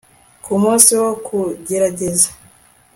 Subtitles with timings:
[0.43, 2.29] Ku munsi wo kugerageza